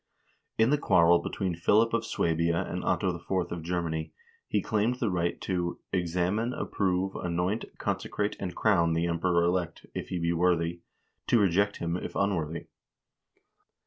In 0.57 0.71
the 0.71 0.79
quarrel 0.79 1.19
between 1.19 1.53
Philip 1.53 1.93
of 1.93 2.07
Swabia 2.07 2.57
and 2.63 2.83
Otto 2.83 3.15
IV. 3.15 3.51
in 3.51 3.63
Germany 3.63 4.11
he 4.47 4.59
claimed 4.59 4.95
the 4.95 5.11
right 5.11 5.39
to 5.41 5.77
"examine, 5.93 6.53
approve, 6.53 7.15
anoint, 7.15 7.65
consecrate, 7.77 8.35
and 8.39 8.55
crown 8.55 8.93
the 8.93 9.05
Em 9.05 9.19
peror 9.19 9.45
elect, 9.45 9.85
if 9.93 10.07
he 10.07 10.17
be 10.17 10.33
worthy; 10.33 10.81
to 11.27 11.39
reject 11.39 11.77
him, 11.77 11.95
if 11.97 12.15
unworthy." 12.15 12.65